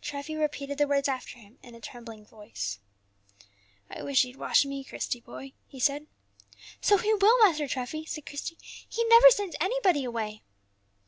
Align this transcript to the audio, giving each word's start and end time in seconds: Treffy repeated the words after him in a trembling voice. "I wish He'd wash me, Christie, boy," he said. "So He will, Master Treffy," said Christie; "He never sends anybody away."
Treffy 0.00 0.36
repeated 0.36 0.78
the 0.78 0.86
words 0.86 1.08
after 1.08 1.40
him 1.40 1.58
in 1.60 1.74
a 1.74 1.80
trembling 1.80 2.24
voice. 2.24 2.78
"I 3.90 4.00
wish 4.04 4.22
He'd 4.22 4.36
wash 4.36 4.64
me, 4.64 4.84
Christie, 4.84 5.18
boy," 5.20 5.54
he 5.66 5.80
said. 5.80 6.06
"So 6.80 6.98
He 6.98 7.12
will, 7.14 7.36
Master 7.42 7.66
Treffy," 7.66 8.04
said 8.06 8.24
Christie; 8.24 8.58
"He 8.62 9.02
never 9.06 9.28
sends 9.32 9.56
anybody 9.60 10.04
away." 10.04 10.44